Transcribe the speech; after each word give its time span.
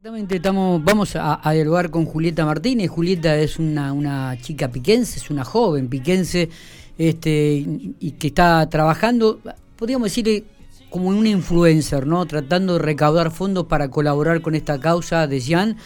Exactamente, 0.00 0.36
estamos, 0.36 0.82
vamos 0.82 1.14
a, 1.14 1.52
dialogar 1.52 1.90
con 1.90 2.06
Julieta 2.06 2.46
Martínez. 2.46 2.88
Julieta 2.88 3.36
es 3.36 3.58
una, 3.58 3.92
una 3.92 4.34
chica 4.40 4.68
piquense, 4.68 5.18
es 5.18 5.28
una 5.28 5.44
joven 5.44 5.90
piquense, 5.90 6.48
este, 6.96 7.66
y 8.00 8.12
que 8.12 8.28
está 8.28 8.66
trabajando, 8.70 9.40
podríamos 9.76 10.06
decirle, 10.06 10.44
como 10.88 11.10
una 11.10 11.28
influencer, 11.28 12.06
¿no? 12.06 12.24
Tratando 12.24 12.72
de 12.72 12.78
recaudar 12.78 13.30
fondos 13.30 13.66
para 13.66 13.90
colaborar 13.90 14.40
con 14.40 14.54
esta 14.54 14.80
causa 14.80 15.26
de 15.26 15.38
Cian 15.38 15.76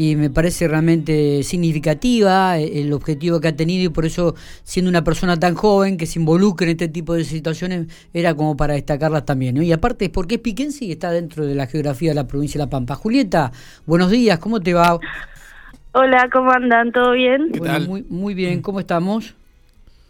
y 0.00 0.16
me 0.16 0.30
parece 0.30 0.66
realmente 0.66 1.42
significativa 1.42 2.58
eh, 2.58 2.80
el 2.80 2.90
objetivo 2.94 3.38
que 3.38 3.48
ha 3.48 3.54
tenido 3.54 3.84
y 3.84 3.88
por 3.90 4.06
eso 4.06 4.34
siendo 4.62 4.88
una 4.88 5.04
persona 5.04 5.38
tan 5.38 5.54
joven 5.54 5.98
que 5.98 6.06
se 6.06 6.18
involucre 6.18 6.68
en 6.68 6.70
este 6.70 6.88
tipo 6.88 7.12
de 7.12 7.22
situaciones 7.22 7.86
era 8.14 8.32
como 8.32 8.56
para 8.56 8.72
destacarlas 8.72 9.26
también. 9.26 9.62
Y 9.62 9.70
aparte 9.72 10.06
es 10.06 10.10
porque 10.10 10.36
es 10.36 10.40
piquense 10.40 10.86
y 10.86 10.92
está 10.92 11.10
dentro 11.10 11.44
de 11.44 11.54
la 11.54 11.66
geografía 11.66 12.12
de 12.12 12.14
la 12.14 12.26
provincia 12.26 12.58
de 12.58 12.64
La 12.64 12.70
Pampa. 12.70 12.94
Julieta, 12.94 13.52
buenos 13.84 14.10
días, 14.10 14.38
¿cómo 14.38 14.60
te 14.60 14.72
va? 14.72 14.98
Hola, 15.92 16.30
¿cómo 16.32 16.50
andan? 16.50 16.92
¿Todo 16.92 17.12
bien? 17.12 17.52
Bueno, 17.58 17.80
muy, 17.80 18.06
muy 18.08 18.32
bien, 18.32 18.62
¿cómo 18.62 18.80
estamos? 18.80 19.34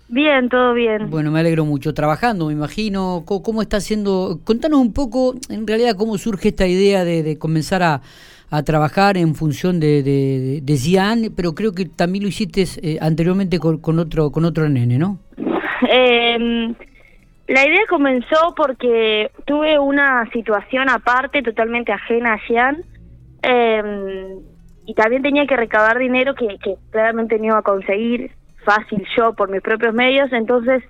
Bien, 0.06 0.48
todo 0.48 0.72
bien. 0.72 1.10
Bueno, 1.10 1.32
me 1.32 1.40
alegro 1.40 1.64
mucho. 1.64 1.94
Trabajando, 1.94 2.46
me 2.46 2.52
imagino. 2.52 3.24
¿Cómo, 3.24 3.42
cómo 3.42 3.60
está 3.60 3.78
haciendo? 3.78 4.38
Contanos 4.44 4.78
un 4.78 4.92
poco, 4.92 5.34
en 5.48 5.66
realidad, 5.66 5.96
cómo 5.96 6.16
surge 6.16 6.48
esta 6.48 6.68
idea 6.68 7.04
de, 7.04 7.24
de 7.24 7.38
comenzar 7.38 7.82
a, 7.82 8.02
a 8.50 8.62
trabajar 8.62 9.16
en 9.16 9.34
función 9.34 9.78
de, 9.78 10.02
de, 10.02 10.60
de 10.62 11.30
pero 11.36 11.54
creo 11.54 11.72
que 11.72 11.84
también 11.84 12.24
lo 12.24 12.28
hiciste 12.28 12.64
eh, 12.82 12.98
anteriormente 13.00 13.58
con, 13.58 13.78
con, 13.78 13.98
otro 13.98 14.30
con 14.30 14.44
otro 14.44 14.68
nene, 14.68 14.98
¿no? 14.98 15.18
Eh, 15.88 16.74
la 17.46 17.66
idea 17.66 17.80
comenzó 17.88 18.54
porque 18.56 19.30
tuve 19.46 19.78
una 19.78 20.28
situación 20.32 20.88
aparte, 20.88 21.42
totalmente 21.42 21.92
ajena 21.92 22.34
a 22.34 22.46
Cian, 22.46 22.84
eh, 23.42 24.36
y 24.86 24.94
también 24.94 25.22
tenía 25.22 25.46
que 25.46 25.56
recabar 25.56 25.98
dinero 25.98 26.34
que, 26.34 26.58
que 26.62 26.74
claramente 26.90 27.38
no 27.38 27.46
iba 27.46 27.58
a 27.58 27.62
conseguir 27.62 28.32
fácil 28.64 29.06
yo 29.16 29.32
por 29.34 29.50
mis 29.50 29.62
propios 29.62 29.94
medios, 29.94 30.32
entonces 30.32 30.82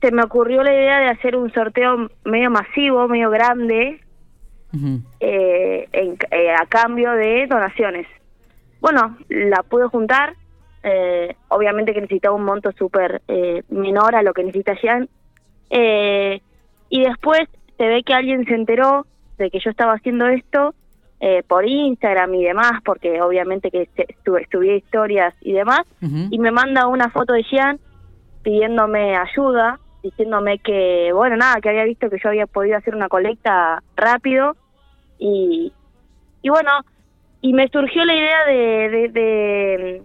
se 0.00 0.12
me 0.12 0.22
ocurrió 0.22 0.62
la 0.62 0.72
idea 0.72 0.98
de 1.00 1.08
hacer 1.08 1.36
un 1.36 1.52
sorteo 1.52 2.10
medio 2.24 2.50
masivo, 2.50 3.06
medio 3.08 3.30
grande, 3.30 4.00
Uh 4.72 4.76
-huh. 4.76 5.02
eh, 5.18 5.88
en, 5.92 6.16
eh, 6.30 6.54
a 6.54 6.64
cambio 6.66 7.12
de 7.12 7.46
donaciones. 7.48 8.06
Bueno, 8.80 9.16
la 9.28 9.62
pude 9.62 9.86
juntar, 9.88 10.34
eh, 10.82 11.34
obviamente 11.48 11.92
que 11.92 12.00
necesitaba 12.00 12.34
un 12.36 12.44
monto 12.44 12.70
súper 12.72 13.20
eh, 13.28 13.62
menor 13.68 14.14
a 14.14 14.22
lo 14.22 14.32
que 14.32 14.44
necesita 14.44 14.74
Jean, 14.80 15.08
y 16.88 17.04
después 17.04 17.42
se 17.78 17.86
ve 17.86 18.02
que 18.02 18.14
alguien 18.14 18.44
se 18.44 18.54
enteró 18.54 19.06
de 19.38 19.50
que 19.50 19.60
yo 19.60 19.70
estaba 19.70 19.92
haciendo 19.92 20.26
esto 20.26 20.74
por 21.46 21.66
Instagram 21.66 22.34
y 22.34 22.44
demás, 22.44 22.72
porque 22.84 23.20
obviamente 23.20 23.70
que 23.70 23.88
subí 24.24 24.70
historias 24.70 25.34
y 25.42 25.52
demás, 25.52 25.82
uh 26.02 26.06
-huh. 26.06 26.28
y 26.30 26.38
me 26.38 26.50
manda 26.50 26.86
una 26.86 27.10
foto 27.10 27.34
de 27.34 27.42
Jean 27.42 27.78
pidiéndome 28.42 29.16
ayuda, 29.16 29.78
diciéndome 30.02 30.58
que, 30.58 31.12
bueno, 31.12 31.36
nada, 31.36 31.60
que 31.60 31.68
había 31.68 31.84
visto 31.84 32.10
que 32.10 32.18
yo 32.22 32.28
había 32.28 32.46
podido 32.46 32.76
hacer 32.76 32.94
una 32.94 33.08
colecta 33.08 33.82
rápido 33.96 34.56
y, 35.18 35.72
y 36.42 36.48
bueno, 36.48 36.70
y 37.42 37.52
me 37.52 37.68
surgió 37.68 38.04
la 38.04 38.14
idea 38.14 38.46
de, 38.46 38.88
de, 38.90 39.08
de, 39.08 40.02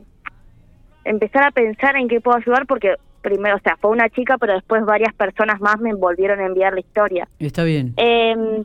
empezar 1.04 1.44
a 1.44 1.52
pensar 1.52 1.96
en 1.96 2.08
qué 2.08 2.22
puedo 2.22 2.38
ayudar 2.38 2.66
porque 2.66 2.96
primero, 3.22 3.56
o 3.56 3.60
sea, 3.60 3.76
fue 3.78 3.92
una 3.92 4.10
chica, 4.10 4.38
pero 4.38 4.54
después 4.54 4.86
varias 4.86 5.14
personas 5.16 5.60
más 5.60 5.80
me 5.80 5.94
volvieron 5.94 6.40
a 6.40 6.46
enviar 6.46 6.74
la 6.74 6.80
historia. 6.80 7.28
Está 7.40 7.64
bien. 7.64 7.94
Eh, 7.98 8.64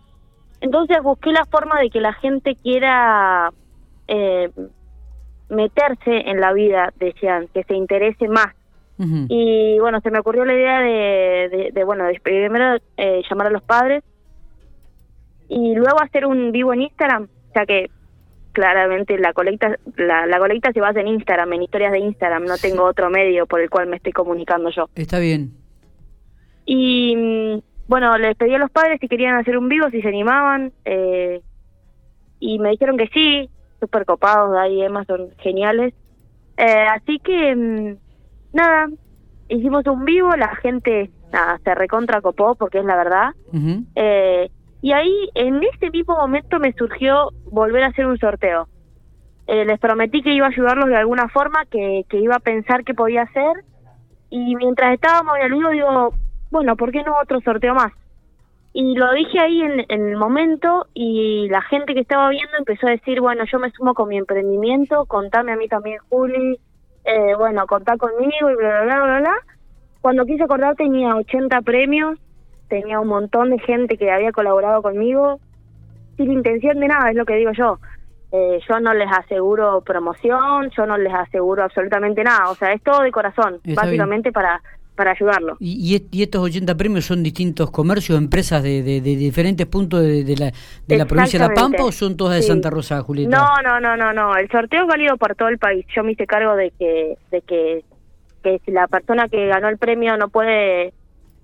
entonces 0.61 1.03
busqué 1.03 1.33
la 1.33 1.47
forma 1.47 1.81
de 1.81 1.89
que 1.89 2.01
la 2.01 2.13
gente 2.13 2.55
quiera 2.57 3.51
eh, 4.07 4.51
meterse 5.49 6.31
en 6.31 6.41
la 6.41 6.53
vida 6.53 6.93
de 6.97 7.15
Jean, 7.21 7.49
que 7.49 7.65
se 7.65 7.75
interese 7.75 8.29
más. 8.29 8.55
Uh 9.01 9.05
-huh. 9.05 9.27
Y 9.31 9.79
bueno, 9.81 10.01
se 10.03 10.11
me 10.11 10.19
ocurrió 10.19 10.45
la 10.45 10.53
idea 10.53 10.81
de, 10.81 11.49
de, 11.49 11.71
de 11.73 11.85
bueno, 11.85 12.05
de 12.05 12.21
primero 12.21 12.77
eh, 12.99 13.23
llamar 13.29 13.47
a 13.47 13.51
los 13.51 13.63
padres 13.63 14.05
y 15.49 15.75
luego 15.75 16.03
hacer 16.03 16.27
un 16.27 16.53
vivo 16.53 16.75
en 16.75 16.83
Instagram, 16.83 17.29
ya 17.55 17.65
que 17.65 17.91
claramente 18.53 19.19
la 19.19 19.33
colecta 19.33 19.77
la, 19.97 20.27
la 20.27 20.39
colecta 20.39 20.73
se 20.73 20.81
basa 20.81 21.01
en 21.01 21.09
Instagram, 21.09 21.55
en 21.55 21.63
historias 21.63 21.93
de 21.93 22.01
Instagram, 22.01 22.45
no 22.45 22.59
tengo 22.59 22.85
otro 22.85 23.09
medio 23.09 23.47
por 23.47 23.61
el 23.61 23.71
cual 23.71 23.87
me 23.87 23.97
estoy 23.97 24.13
comunicando 24.13 24.69
yo. 24.71 24.91
Está 24.95 25.19
bien. 25.19 25.53
Y 26.67 27.63
bueno, 27.89 28.17
les 28.19 28.37
pedí 28.37 28.55
a 28.55 28.59
los 28.59 28.71
padres 28.71 28.99
si 29.01 29.09
querían 29.09 29.37
hacer 29.37 29.57
un 29.57 29.69
vivo, 29.69 29.89
si 29.91 30.03
se 30.03 30.09
animaban, 30.09 30.73
eh, 30.85 31.41
y 32.39 32.59
me 32.59 32.71
dijeron 32.71 32.99
que 32.99 33.09
sí, 33.09 33.49
súper 33.81 34.05
copados, 34.05 34.53
Dai 34.53 34.75
y 34.75 34.83
Emma 34.83 35.05
son 35.07 35.31
geniales. 35.39 35.95
Eh, 36.57 36.87
así 36.95 37.19
que, 37.19 37.97
nada, 38.53 38.89
hicimos 39.49 39.87
un 39.87 40.05
vivo, 40.05 40.31
la 40.37 40.55
gente 40.57 41.11
nada, 41.33 41.59
se 41.65 41.75
recontra 41.75 42.21
copó, 42.21 42.55
porque 42.55 42.79
es 42.79 42.85
la 42.85 42.97
verdad. 42.97 43.31
Uh 43.53 43.57
-huh. 43.57 43.85
eh, 43.95 44.51
y 44.83 44.93
ahí, 44.93 45.31
en 45.35 45.63
ese 45.63 45.91
mismo 45.91 46.17
momento, 46.17 46.59
me 46.59 46.73
surgió 46.73 47.31
volver 47.51 47.85
a 47.85 47.89
hacer 47.89 48.07
un 48.07 48.19
sorteo. 48.19 48.67
Eh, 49.47 49.65
les 49.65 49.79
prometí 49.79 50.23
que 50.23 50.33
iba 50.33 50.47
a 50.47 50.51
ayudarlos 50.51 50.89
de 50.89 50.97
alguna 50.97 51.29
forma, 51.29 51.65
que, 51.67 52.05
que 52.09 52.19
iba 52.19 52.37
a 52.37 52.41
pensar 52.41 52.85
qué 52.85 52.95
podía 52.95 53.23
hacer. 53.23 53.65
Y 54.31 54.55
mientras 54.57 54.95
estábamos 54.95 55.37
en 55.37 55.43
el 55.43 55.53
vivo, 55.53 55.71
digo, 55.71 56.15
bueno, 56.51 56.77
¿por 56.77 56.93
qué 56.93 57.03
no 57.03 57.15
otro 57.21 57.41
sorteo 57.41 57.75
más? 57.75 57.93
Y 58.73 58.95
lo 58.95 59.13
dije 59.13 59.41
ahí 59.41 59.61
en, 59.63 59.85
en, 59.89 60.09
el 60.09 60.17
momento 60.17 60.87
y 60.95 61.49
la 61.49 61.61
gente 61.63 61.93
que 61.93 62.01
estaba 62.01 62.29
viendo 62.29 62.57
empezó 62.57 62.87
a 62.87 62.91
decir, 62.91 63.21
bueno, 63.21 63.45
yo 63.51 63.59
me 63.59 63.73
sumo 63.73 63.95
con 63.95 64.09
mi 64.09 64.17
emprendimiento, 64.17 65.05
contame 65.07 65.53
a 65.53 65.57
mí 65.57 65.67
también, 65.67 65.99
Juli, 66.09 66.61
eh, 67.05 67.35
bueno, 67.37 67.67
contá 67.67 67.97
conmigo 67.97 68.51
y 68.51 68.55
bla, 68.57 68.83
bla, 68.83 68.97
bla, 68.97 69.05
bla, 69.05 69.19
bla. 69.21 69.35
Cuando 70.01 70.25
quise 70.25 70.45
acordar 70.45 70.77
tenía 70.77 71.15
80 71.17 71.61
premios, 71.63 72.19
tenía 72.69 73.01
un 73.01 73.09
montón 73.09 73.51
de 73.51 73.59
gente 73.59 73.97
que 73.97 74.11
había 74.11 74.33
colaborado 74.33 74.83
conmigo, 74.83 75.41
sin 76.17 76.33
intención 76.33 76.81
de 76.81 76.89
nada, 76.89 77.11
es 77.11 77.17
lo 77.17 77.25
que 77.25 77.37
digo 77.37 77.53
yo. 77.53 77.79
Eh, 78.33 78.61
yo 78.69 78.79
no 78.79 78.95
les 78.95 79.11
aseguro 79.11 79.81
promoción, 79.81 80.71
yo 80.71 80.87
no 80.87 80.97
les 80.97 81.13
aseguro 81.13 81.65
absolutamente 81.65 82.23
nada, 82.23 82.49
o 82.51 82.55
sea, 82.55 82.73
es 82.73 82.83
todo 82.83 83.03
de 83.03 83.11
corazón, 83.11 83.59
Está 83.65 83.83
básicamente 83.83 84.29
bien. 84.29 84.35
para 84.35 84.63
para 85.01 85.13
ayudarlo. 85.13 85.57
¿Y, 85.61 86.05
¿Y, 86.13 86.23
estos 86.23 86.43
80 86.43 86.75
premios 86.75 87.07
son 87.07 87.23
distintos 87.23 87.71
comercios, 87.71 88.19
empresas 88.19 88.63
de, 88.63 88.83
de, 88.83 89.01
de 89.01 89.17
diferentes 89.17 89.67
puntos 89.67 90.03
de, 90.03 90.25
de 90.25 90.37
la, 90.37 90.53
de 90.87 90.99
la 90.99 91.07
provincia 91.07 91.39
de 91.39 91.49
La 91.49 91.55
Pampa 91.55 91.85
o 91.85 91.91
son 91.91 92.19
todas 92.19 92.37
de 92.37 92.43
sí. 92.43 92.49
Santa 92.49 92.69
Rosa, 92.69 93.01
Julieta? 93.01 93.35
No, 93.35 93.63
no, 93.63 93.81
no, 93.81 93.97
no, 93.97 94.13
no. 94.13 94.37
El 94.37 94.51
sorteo 94.51 94.83
es 94.83 94.87
válido 94.87 95.17
por 95.17 95.35
todo 95.37 95.49
el 95.49 95.57
país. 95.57 95.87
Yo 95.97 96.05
me 96.05 96.13
hice 96.13 96.27
cargo 96.27 96.55
de 96.55 96.71
que, 96.79 97.17
de 97.31 97.41
que, 97.41 97.83
que 98.43 98.61
si 98.63 98.73
la 98.73 98.89
persona 98.89 99.27
que 99.31 99.47
ganó 99.47 99.71
el 99.71 99.79
premio 99.79 100.19
no 100.19 100.29
puede 100.29 100.89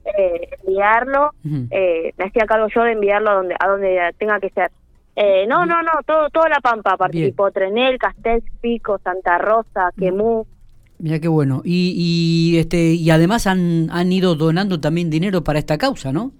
eh, 0.05 0.51
enviarlo, 0.67 1.31
uh 1.43 1.49
-huh. 1.49 1.69
eh, 1.71 2.13
me 2.19 2.27
hacía 2.27 2.45
cargo 2.45 2.67
yo 2.69 2.83
de 2.83 2.93
enviarlo 2.93 3.31
a 3.31 3.35
donde, 3.37 3.57
a 3.59 3.69
donde 3.69 4.15
tenga 4.19 4.39
que 4.39 4.51
ser. 4.51 4.71
Eh, 5.15 5.47
no, 5.49 5.65
no, 5.65 5.83
no, 5.83 5.93
todo, 6.05 6.29
toda 6.29 6.51
La 6.51 6.61
Pampa 6.61 6.99
participó. 6.99 7.45
Bien. 7.45 7.55
Trenel, 7.55 7.99
Castel, 7.99 8.43
Pico, 8.61 8.99
Santa 9.03 9.39
Rosa, 9.39 9.93
Quemú. 9.99 10.47
Mira 10.99 11.19
qué 11.21 11.29
bueno. 11.29 11.63
Y, 11.65 11.93
y 11.97 12.59
este 12.59 12.95
y 12.95 13.11
además 13.11 13.47
han, 13.47 13.89
han 13.91 14.11
ido 14.13 14.35
donando 14.35 14.81
también 14.81 15.11
dinero 15.11 15.45
para 15.45 15.59
esta 15.59 15.79
causa, 15.79 16.13
¿no? 16.13 16.33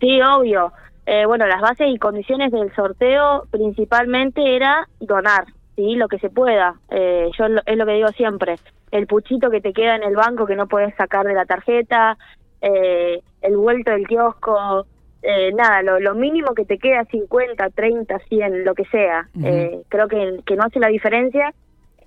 Sí, 0.00 0.20
obvio. 0.20 0.72
Eh, 1.06 1.24
bueno, 1.24 1.46
las 1.46 1.60
bases 1.60 1.86
y 1.88 1.98
condiciones 1.98 2.50
del 2.52 2.74
sorteo 2.74 3.46
principalmente 3.50 4.56
era 4.56 4.88
donar, 5.00 5.46
sí, 5.76 5.94
lo 5.94 6.08
que 6.08 6.18
se 6.18 6.30
pueda. 6.30 6.74
Eh, 6.90 7.30
yo 7.38 7.46
es 7.64 7.76
lo 7.76 7.86
que 7.86 7.92
digo 7.92 8.08
siempre. 8.08 8.56
El 8.90 9.06
puchito 9.06 9.50
que 9.50 9.60
te 9.60 9.72
queda 9.72 9.96
en 9.96 10.02
el 10.02 10.16
banco 10.16 10.46
que 10.46 10.56
no 10.56 10.66
puedes 10.66 10.94
sacar 10.96 11.24
de 11.26 11.34
la 11.34 11.46
tarjeta, 11.46 12.18
eh, 12.60 13.22
el 13.40 13.56
vuelto 13.56 13.92
del 13.92 14.06
kiosco, 14.06 14.86
eh, 15.22 15.52
nada, 15.54 15.82
lo, 15.82 15.98
lo, 16.00 16.14
mínimo 16.14 16.54
que 16.54 16.64
te 16.64 16.78
queda, 16.78 17.04
50, 17.04 17.70
30, 17.70 18.18
100, 18.28 18.64
lo 18.64 18.74
que 18.74 18.84
sea. 18.86 19.28
Uh 19.34 19.38
-huh. 19.40 19.46
eh, 19.46 19.82
creo 19.88 20.08
que, 20.08 20.40
que 20.44 20.56
no 20.56 20.64
hace 20.64 20.78
la 20.78 20.88
diferencia 20.88 21.54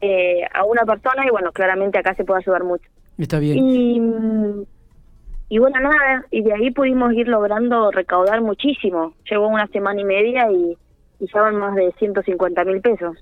eh, 0.01 0.41
a 0.53 0.65
una 0.65 0.83
persona 0.85 1.25
y 1.25 1.29
bueno, 1.29 1.51
claramente 1.51 1.99
acá 1.99 2.15
se 2.15 2.23
puede 2.23 2.41
ayudar 2.41 2.63
mucho. 2.63 2.89
Está 3.17 3.39
bien. 3.39 3.57
Y, 3.57 4.01
y 5.49 5.59
bueno, 5.59 5.79
nada, 5.79 6.25
y 6.31 6.41
de 6.41 6.53
ahí 6.53 6.71
pudimos 6.71 7.13
ir 7.13 7.27
logrando 7.27 7.91
recaudar 7.91 8.41
muchísimo. 8.41 9.13
Llevó 9.29 9.47
una 9.47 9.67
semana 9.67 9.99
y 9.99 10.05
media 10.05 10.51
y, 10.51 10.77
y 11.19 11.27
ya 11.33 11.41
van 11.41 11.55
más 11.57 11.75
de 11.75 11.91
150 11.99 12.63
mil 12.65 12.81
pesos. 12.81 13.17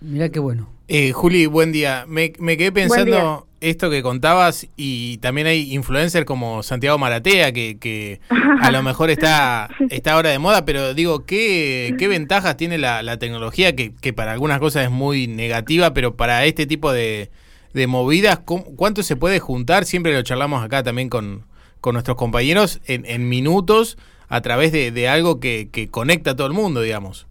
Mira 0.00 0.28
qué 0.28 0.40
bueno. 0.40 0.68
Eh, 0.88 1.12
Juli, 1.12 1.46
buen 1.46 1.72
día. 1.72 2.04
Me, 2.08 2.32
me 2.38 2.56
quedé 2.56 2.72
pensando 2.72 3.46
esto 3.60 3.90
que 3.90 4.02
contabas 4.02 4.66
y 4.76 5.18
también 5.18 5.46
hay 5.46 5.72
influencers 5.72 6.26
como 6.26 6.62
Santiago 6.64 6.98
Maratea 6.98 7.52
que, 7.52 7.78
que 7.78 8.20
a 8.60 8.72
lo 8.72 8.82
mejor 8.82 9.08
está, 9.08 9.70
está 9.90 10.14
ahora 10.14 10.30
de 10.30 10.38
moda, 10.40 10.64
pero 10.64 10.94
digo, 10.94 11.24
¿qué, 11.24 11.94
qué 11.98 12.08
ventajas 12.08 12.56
tiene 12.56 12.76
la, 12.76 13.02
la 13.02 13.18
tecnología 13.18 13.76
que, 13.76 13.94
que 13.94 14.12
para 14.12 14.32
algunas 14.32 14.58
cosas 14.58 14.84
es 14.84 14.90
muy 14.90 15.28
negativa, 15.28 15.94
pero 15.94 16.16
para 16.16 16.44
este 16.44 16.66
tipo 16.66 16.92
de, 16.92 17.30
de 17.72 17.86
movidas, 17.86 18.40
¿cuánto 18.40 19.04
se 19.04 19.16
puede 19.16 19.38
juntar? 19.38 19.84
Siempre 19.84 20.12
lo 20.12 20.22
charlamos 20.22 20.64
acá 20.64 20.82
también 20.82 21.08
con, 21.08 21.46
con 21.80 21.92
nuestros 21.94 22.16
compañeros 22.16 22.80
en, 22.86 23.06
en 23.06 23.28
minutos 23.28 23.96
a 24.28 24.40
través 24.40 24.72
de, 24.72 24.90
de 24.90 25.08
algo 25.08 25.38
que, 25.38 25.68
que 25.70 25.88
conecta 25.88 26.32
a 26.32 26.36
todo 26.36 26.48
el 26.48 26.52
mundo, 26.52 26.80
digamos. 26.80 27.28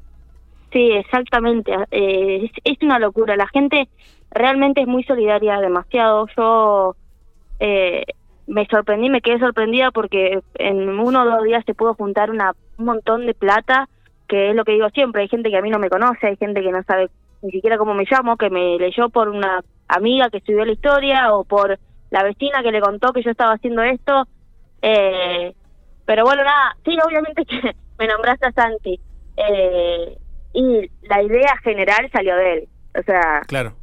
Sí, 0.72 0.92
exactamente. 0.92 1.74
Eh, 1.92 2.50
es, 2.64 2.78
una 2.82 3.00
locura. 3.00 3.36
La 3.36 3.48
gente 3.48 3.90
realmente 4.32 4.82
es 4.82 4.88
muy 4.88 5.04
solidaria, 5.04 5.60
demasiado. 5.60 6.28
Yo 6.38 6.96
eh, 7.60 8.06
me 8.48 8.66
sorprendí, 8.68 9.10
me 9.10 9.22
quedé 9.22 9.40
sorprendida 9.40 9.92
porque 9.92 10.40
en 10.56 10.88
uno 11.00 11.24
o 11.24 11.26
dos 11.26 11.44
días 11.44 11.64
se 11.66 11.74
pudo 11.74 11.94
juntar 11.94 12.32
una, 12.32 12.54
un 12.78 12.86
montón 12.86 13.26
de 13.26 13.34
plata, 13.34 13.90
que 14.28 14.50
es 14.50 14.56
lo 14.56 14.64
que 14.64 14.74
digo 14.74 14.90
siempre. 14.90 15.24
Hay 15.24 15.28
gente 15.28 15.50
que 15.50 15.58
a 15.58 15.62
mí 15.62 15.70
no 15.70 15.80
me 15.80 15.90
conoce, 15.90 16.28
hay 16.28 16.38
gente 16.38 16.62
que 16.62 16.72
no 16.72 16.82
sabe 16.84 17.10
ni 17.42 17.52
siquiera 17.52 17.78
cómo 17.78 17.94
me 17.94 18.06
llamo, 18.10 18.38
que 18.38 18.50
me 18.50 18.78
leyó 18.78 19.10
por 19.10 19.28
una 19.28 19.62
amiga 19.88 20.30
que 20.30 20.38
estudió 20.38 20.64
la 20.64 20.72
historia 20.72 21.34
o 21.34 21.44
por 21.44 21.78
la 22.12 22.24
vecina 22.24 22.62
que 22.62 22.72
le 22.72 22.82
contó 22.82 23.12
que 23.12 23.24
yo 23.24 23.32
estaba 23.32 23.54
haciendo 23.54 23.82
esto. 23.82 24.28
Eh, 24.82 25.54
pero 26.06 26.24
bueno, 26.24 26.44
nada, 26.44 26.78
sí, 26.86 26.98
obviamente 27.06 27.46
que 27.50 27.76
me 27.98 28.08
nombraste 28.08 28.48
a 28.48 28.52
Santi. 28.52 29.00
Eh, 29.38 30.18
y 30.54 30.90
la 31.04 31.22
idea 31.22 31.56
general 31.64 32.10
salió 32.12 32.36
de 32.36 32.54
él. 32.54 32.70
O 33.00 33.04
sea, 33.04 33.42
claro. 33.48 33.74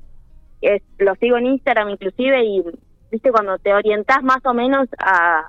Es, 0.60 0.82
lo 0.98 1.14
sigo 1.16 1.38
en 1.38 1.46
Instagram 1.46 1.90
inclusive 1.90 2.44
y, 2.44 2.64
viste, 3.10 3.30
cuando 3.30 3.58
te 3.58 3.72
orientás 3.72 4.22
más 4.22 4.44
o 4.44 4.54
menos 4.54 4.88
a, 4.98 5.46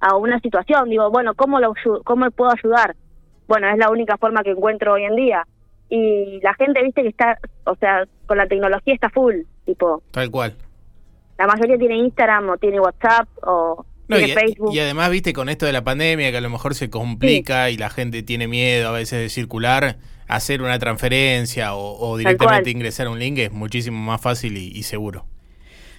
a 0.00 0.16
una 0.16 0.38
situación, 0.40 0.88
digo, 0.88 1.10
bueno, 1.10 1.34
¿cómo, 1.34 1.60
lo, 1.60 1.74
¿cómo 2.04 2.30
puedo 2.30 2.52
ayudar? 2.52 2.96
Bueno, 3.48 3.68
es 3.68 3.78
la 3.78 3.90
única 3.90 4.16
forma 4.16 4.42
que 4.42 4.50
encuentro 4.50 4.94
hoy 4.94 5.04
en 5.04 5.16
día. 5.16 5.46
Y 5.88 6.40
la 6.42 6.54
gente, 6.54 6.82
viste, 6.82 7.02
que 7.02 7.08
está, 7.08 7.38
o 7.64 7.76
sea, 7.76 8.04
con 8.26 8.38
la 8.38 8.46
tecnología 8.46 8.94
está 8.94 9.08
full, 9.10 9.42
tipo. 9.64 10.02
Tal 10.10 10.30
cual. 10.30 10.54
La 11.38 11.46
mayoría 11.46 11.78
tiene 11.78 11.96
Instagram 11.96 12.50
o 12.50 12.56
tiene 12.56 12.80
WhatsApp 12.80 13.28
o 13.42 13.84
Facebook. 14.08 14.74
Y 14.74 14.78
además, 14.78 15.10
viste, 15.10 15.32
con 15.32 15.48
esto 15.48 15.66
de 15.66 15.72
la 15.72 15.84
pandemia, 15.84 16.30
que 16.30 16.36
a 16.36 16.40
lo 16.40 16.50
mejor 16.50 16.74
se 16.74 16.90
complica 16.90 17.70
y 17.70 17.76
la 17.76 17.90
gente 17.90 18.22
tiene 18.22 18.48
miedo 18.48 18.88
a 18.88 18.92
veces 18.92 19.20
de 19.20 19.28
circular, 19.28 19.96
hacer 20.28 20.62
una 20.62 20.78
transferencia 20.78 21.74
o, 21.74 22.16
directamente 22.16 22.70
ingresar 22.70 23.06
a 23.06 23.10
un 23.10 23.18
link 23.18 23.38
es 23.38 23.52
muchísimo 23.52 23.98
más 23.98 24.20
fácil 24.20 24.56
y, 24.56 24.82
seguro. 24.82 25.24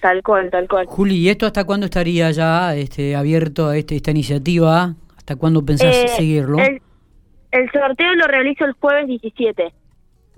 Tal 0.00 0.22
cual, 0.22 0.50
tal 0.50 0.68
cual. 0.68 0.86
Juli, 0.86 1.16
¿y 1.16 1.28
esto 1.28 1.46
hasta 1.46 1.64
cuándo 1.64 1.86
estaría 1.86 2.30
ya 2.30 2.74
este, 2.76 3.16
abierto 3.16 3.68
a 3.68 3.76
este, 3.76 3.96
esta 3.96 4.12
iniciativa? 4.12 4.94
¿Hasta 5.16 5.36
cuándo 5.36 5.64
pensás 5.64 5.94
eh, 5.94 6.08
seguirlo? 6.08 6.58
El, 6.58 7.70
sorteo 7.72 8.14
lo 8.14 8.26
realizo 8.26 8.64
el 8.64 8.72
jueves 8.74 9.08
17. 9.08 9.72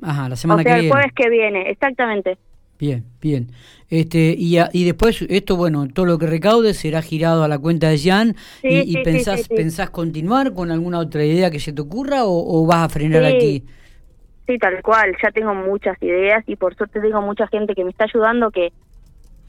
Ajá, 0.02 0.28
la 0.28 0.37
semana 0.37 0.62
o 0.62 0.64
sea, 0.64 0.78
el 0.78 0.88
jueves 0.88 1.12
que 1.14 1.28
viene, 1.28 1.70
exactamente. 1.70 2.38
Bien, 2.81 3.05
bien. 3.21 3.49
Este, 3.91 4.35
y, 4.38 4.56
y 4.73 4.85
después, 4.87 5.21
esto, 5.29 5.56
bueno, 5.56 5.87
todo 5.93 6.06
lo 6.06 6.19
que 6.19 6.27
recaude 6.27 6.73
será 6.73 7.03
girado 7.03 7.44
a 7.44 7.49
la 7.49 7.59
cuenta 7.59 7.91
de 7.91 7.99
Jan. 7.99 8.35
y, 8.62 9.03
pensás, 9.03 9.47
pensás 9.49 9.91
continuar 9.91 10.55
con 10.55 10.71
alguna 10.71 10.99
otra 10.99 11.23
idea 11.23 11.50
que 11.50 11.61
se 11.61 11.75
te 11.75 11.82
ocurra 11.82 12.23
o, 12.25 12.67
vas 12.67 12.85
a 12.85 12.88
frenar 12.88 13.27
aquí? 13.27 13.67
Sí, 14.47 14.56
tal 14.56 14.81
cual. 14.82 15.15
Ya 15.23 15.31
tengo 15.31 15.55
muchas 15.55 16.03
ideas 16.03 16.43
y 16.47 16.56
por 16.56 16.75
suerte 16.75 17.00
tengo 17.00 17.21
mucha 17.21 17.47
gente 17.49 17.75
que 17.75 17.85
me 17.85 17.91
está 17.91 18.05
ayudando 18.05 18.50
que 18.50 18.73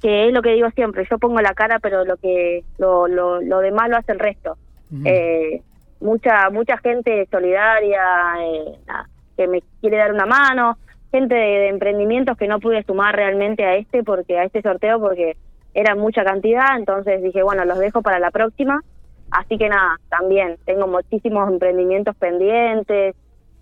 que 0.02 0.28
es 0.28 0.34
lo 0.34 0.42
que 0.42 0.54
digo 0.54 0.68
siempre. 0.72 1.08
Yo 1.10 1.20
pongo 1.20 1.40
la 1.42 1.54
cara, 1.54 1.78
pero 1.78 2.04
lo 2.04 2.18
que 2.18 2.64
lo, 2.80 3.08
lo, 3.08 3.40
lo 3.40 3.60
demás 3.60 3.88
lo 3.88 3.98
hace 3.98 4.12
el 4.12 4.20
resto. 4.20 4.58
eh, 5.06 5.62
mucha 6.02 6.50
mucha 6.50 6.78
gente 6.80 7.28
solidaria 7.32 8.02
eh, 8.42 8.96
que 9.38 9.48
me 9.48 9.62
quiere 9.80 9.98
dar 9.98 10.12
una 10.12 10.26
mano 10.26 10.78
gente 11.12 11.36
de, 11.36 11.70
emprendimientos 11.70 12.38
que 12.38 12.48
no 12.48 12.60
pude 12.60 12.84
sumar 12.84 13.16
realmente 13.16 13.64
a 13.66 13.76
este 13.76 14.04
porque 14.04 14.40
a 14.40 14.46
este 14.46 14.62
sorteo 14.62 15.00
porque 15.00 15.36
era 15.74 15.96
mucha 15.96 16.24
cantidad, 16.24 16.78
entonces 16.78 17.22
dije, 17.22 17.44
bueno, 17.44 17.66
los 17.66 17.80
dejo 17.80 18.02
para 18.02 18.20
la 18.20 18.32
próxima. 18.32 18.82
Así 19.30 19.58
que 19.58 19.70
nada, 19.70 19.98
también 20.10 20.58
tengo 20.66 20.88
muchísimos 20.88 21.50
emprendimientos 21.50 22.16
pendientes. 22.18 23.16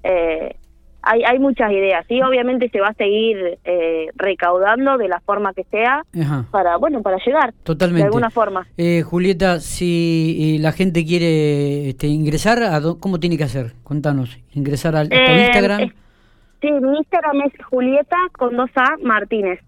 Eh, 0.03 0.55
hay, 1.01 1.23
hay 1.23 1.39
muchas 1.39 1.71
ideas, 1.71 2.05
sí, 2.09 2.21
obviamente 2.21 2.69
se 2.69 2.81
va 2.81 2.89
a 2.89 2.93
seguir 2.93 3.57
eh, 3.63 4.07
recaudando 4.15 4.97
de 4.97 5.07
la 5.07 5.21
forma 5.21 5.53
que 5.53 5.63
sea 5.65 6.03
para, 6.51 6.75
bueno, 6.75 7.01
para 7.01 7.17
llegar 7.25 7.53
Totalmente. 7.63 8.01
de 8.01 8.07
alguna 8.07 8.29
forma. 8.29 8.67
Eh, 8.75 9.01
Julieta, 9.03 9.59
si 9.59 10.57
la 10.59 10.73
gente 10.73 11.05
quiere 11.05 11.89
este, 11.89 12.07
ingresar, 12.07 12.59
¿cómo 12.99 13.19
tiene 13.19 13.37
que 13.37 13.45
hacer? 13.45 13.73
Contanos, 13.83 14.39
ingresar 14.53 14.95
al 14.95 15.05
Instagram. 15.05 15.93
Sí, 16.61 16.71
mi 16.71 16.97
Instagram 16.97 17.41
es 17.41 17.65
Julieta 17.65 18.17
con 18.33 18.57
dos 18.57 18.69
A 18.75 18.97
Martínez. 19.01 19.59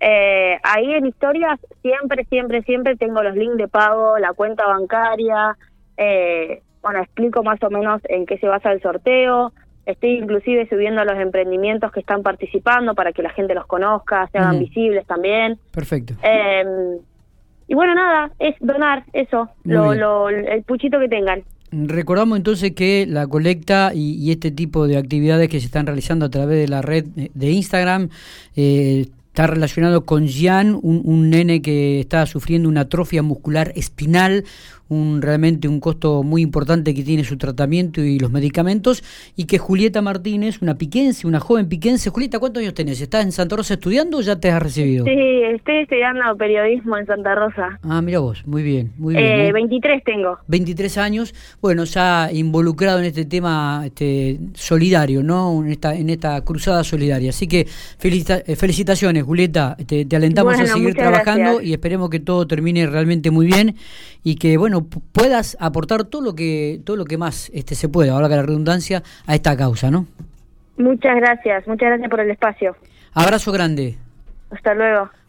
Eh, 0.00 0.58
ahí 0.62 0.92
en 0.92 1.06
historias 1.06 1.58
siempre, 1.80 2.24
siempre, 2.24 2.62
siempre 2.62 2.96
tengo 2.96 3.22
los 3.22 3.34
links 3.34 3.56
de 3.56 3.68
pago, 3.68 4.18
la 4.18 4.34
cuenta 4.34 4.66
bancaria, 4.66 5.56
eh, 5.96 6.62
bueno, 6.82 7.00
explico 7.00 7.42
más 7.42 7.62
o 7.62 7.70
menos 7.70 8.02
en 8.04 8.26
qué 8.26 8.36
se 8.38 8.46
basa 8.46 8.72
el 8.72 8.82
sorteo, 8.82 9.52
estoy 9.86 10.18
inclusive 10.18 10.68
subiendo 10.68 11.04
los 11.04 11.18
emprendimientos 11.18 11.90
que 11.92 12.00
están 12.00 12.22
participando 12.22 12.94
para 12.94 13.12
que 13.12 13.22
la 13.22 13.30
gente 13.30 13.54
los 13.54 13.66
conozca, 13.66 14.28
se 14.30 14.38
hagan 14.38 14.58
visibles 14.58 15.06
también. 15.06 15.58
Perfecto. 15.72 16.14
Em, 16.22 16.98
y 17.66 17.74
bueno, 17.74 17.94
nada, 17.94 18.30
es 18.38 18.54
donar 18.60 19.04
eso, 19.14 19.48
lo, 19.64 19.94
lo, 19.94 20.28
el 20.28 20.62
puchito 20.64 21.00
que 21.00 21.08
tengan. 21.08 21.42
Recordamos 21.84 22.38
entonces 22.38 22.72
que 22.72 23.06
la 23.06 23.26
colecta 23.26 23.92
y, 23.94 24.30
este 24.30 24.50
tipo 24.50 24.86
de 24.86 24.96
actividades 24.96 25.48
que 25.50 25.60
se 25.60 25.66
están 25.66 25.86
realizando 25.86 26.24
a 26.24 26.30
través 26.30 26.58
de 26.58 26.68
la 26.68 26.80
red 26.80 27.04
de 27.04 27.50
Instagram 27.50 28.08
eh, 28.56 29.08
está 29.36 29.46
relacionado 29.46 30.06
con 30.06 30.26
Gian, 30.26 30.78
un, 30.82 31.02
un, 31.04 31.28
nene 31.28 31.60
que 31.60 32.00
está 32.00 32.24
sufriendo 32.24 32.70
una 32.70 32.80
atrofia 32.82 33.22
muscular 33.22 33.70
espinal, 33.76 34.44
un 34.88 35.20
realmente 35.20 35.68
un 35.68 35.80
costo 35.80 36.22
muy 36.22 36.42
importante 36.42 36.94
que 36.94 37.02
tiene 37.02 37.24
su 37.24 37.36
tratamiento 37.36 38.00
y 38.00 38.18
los 38.18 38.30
medicamentos, 38.30 39.02
y 39.36 39.44
que 39.44 39.58
Julieta 39.58 40.00
Martínez, 40.02 40.62
una 40.62 40.78
piquense, 40.78 41.26
una 41.26 41.40
joven 41.40 41.68
piquense. 41.68 42.10
Julieta, 42.10 42.38
¿cuántos 42.38 42.62
años 42.62 42.74
tenés? 42.74 43.00
¿Estás 43.00 43.24
en 43.24 43.32
Santa 43.32 43.56
Rosa 43.56 43.74
estudiando 43.74 44.18
o 44.18 44.20
ya 44.20 44.38
te 44.38 44.50
has 44.50 44.62
recibido? 44.62 45.04
Sí, 45.04 45.42
estoy 45.54 45.78
estudiando 45.78 46.36
periodismo 46.36 46.96
en 46.96 47.06
Santa 47.06 47.34
Rosa. 47.34 47.78
Ah, 47.82 48.00
mira 48.00 48.20
vos, 48.20 48.46
muy 48.46 48.62
bien, 48.62 48.92
muy 48.96 49.14
bien. 49.14 49.26
Eh, 49.26 49.52
23 49.52 49.98
¿eh? 49.98 50.02
tengo. 50.04 50.38
23 50.46 50.98
años, 50.98 51.34
bueno, 51.60 51.84
ya 51.84 52.30
involucrado 52.32 53.00
en 53.00 53.06
este 53.06 53.24
tema 53.24 53.82
este, 53.84 54.38
solidario, 54.54 55.22
¿no? 55.22 55.62
En 55.64 55.72
esta, 55.72 55.94
en 55.94 56.10
esta 56.10 56.40
cruzada 56.42 56.84
solidaria. 56.84 57.30
Así 57.30 57.48
que 57.48 57.60
eh, 57.60 58.56
felicitaciones, 58.56 59.24
Julieta, 59.26 59.76
te, 59.86 60.06
alentamos 60.16 60.58
a 60.58 60.66
seguir 60.66 60.94
trabajando 60.94 61.60
y 61.60 61.72
esperemos 61.72 62.08
que 62.10 62.20
todo 62.20 62.46
termine 62.46 62.86
realmente 62.86 63.30
muy 63.30 63.46
bien 63.46 63.76
y 64.22 64.36
que, 64.36 64.56
bueno, 64.56 64.86
puedas 65.12 65.56
aportar 65.60 66.04
todo 66.04 66.22
lo 66.22 66.34
que 66.34 66.80
todo 66.84 66.96
lo 66.96 67.04
que 67.04 67.18
más 67.18 67.50
este 67.52 67.74
se 67.74 67.88
pueda, 67.88 68.12
ahora 68.12 68.28
que 68.28 68.36
la 68.36 68.42
redundancia, 68.42 69.02
a 69.26 69.34
esta 69.34 69.56
causa, 69.56 69.90
¿no? 69.90 70.06
Muchas 70.78 71.16
gracias, 71.16 71.66
muchas 71.66 71.88
gracias 71.88 72.10
por 72.10 72.20
el 72.20 72.30
espacio. 72.30 72.76
Abrazo 73.12 73.52
grande. 73.52 73.96
Hasta 74.50 74.74
luego. 74.74 75.10